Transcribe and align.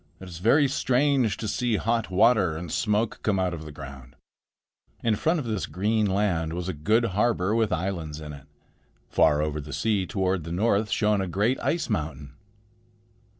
"It 0.19 0.27
is 0.27 0.39
very 0.39 0.67
strange 0.67 1.37
to 1.37 1.47
see 1.47 1.75
hot 1.75 2.09
water 2.09 2.57
and 2.57 2.71
smoke 2.71 3.19
come 3.21 3.37
out 3.37 3.53
of 3.53 3.65
the 3.65 3.71
ground." 3.71 4.15
In 5.03 5.15
front 5.15 5.37
of 5.39 5.45
this 5.45 5.67
green 5.67 6.07
land 6.07 6.53
was 6.53 6.67
a 6.67 6.73
good 6.73 7.05
harbor 7.13 7.53
with 7.53 7.71
islands 7.71 8.19
in 8.19 8.33
it. 8.33 8.47
Far 9.11 9.43
over 9.43 9.61
the 9.61 9.71
sea 9.73 10.07
toward 10.07 10.43
the 10.43 10.51
north 10.51 10.89
shone 10.89 11.21
a 11.21 11.27
great 11.27 11.59
ice 11.61 11.87
mountain. 11.87 12.33